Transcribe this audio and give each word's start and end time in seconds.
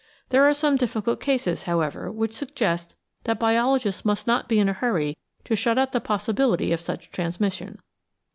There 0.29 0.43
are 0.49 0.53
some 0.55 0.77
difficult 0.77 1.19
cases, 1.21 1.65
however, 1.65 2.11
which 2.11 2.33
suggest 2.33 2.95
that 3.25 3.37
biologists 3.37 4.03
must 4.03 4.25
not 4.25 4.49
be 4.49 4.57
in 4.59 4.67
a 4.67 4.73
hurry 4.73 5.15
to 5.45 5.55
shut 5.55 5.77
out 5.77 5.91
the 5.91 6.01
possibility 6.01 6.71
of 6.73 6.81
such 6.81 7.11
transmission. 7.11 7.77